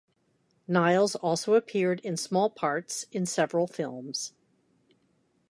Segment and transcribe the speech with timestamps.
[0.67, 4.33] Niles also appeared in small parts in several films.